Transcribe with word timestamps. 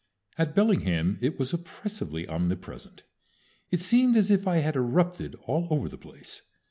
At 0.35 0.55
Bellingham 0.55 1.19
it 1.21 1.37
was 1.37 1.53
oppressively 1.53 2.27
omnipresent. 2.27 3.03
It 3.69 3.81
seemed 3.81 4.17
as 4.17 4.31
if 4.31 4.47
I 4.47 4.57
had 4.57 4.75
erupted 4.75 5.35
all 5.45 5.67
over 5.69 5.87
the 5.87 5.95
place. 5.99 6.41